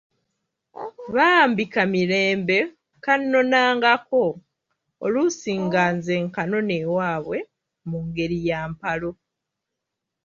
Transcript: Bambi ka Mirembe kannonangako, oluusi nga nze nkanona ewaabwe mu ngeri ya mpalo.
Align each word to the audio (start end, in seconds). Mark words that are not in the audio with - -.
Bambi 1.15 1.63
ka 1.73 1.83
Mirembe 1.93 2.57
kannonangako, 3.03 4.23
oluusi 5.05 5.51
nga 5.65 5.83
nze 5.95 6.13
nkanona 6.25 6.73
ewaabwe 6.83 7.37
mu 7.89 7.99
ngeri 8.07 8.37
ya 8.49 8.59
mpalo. 8.71 9.11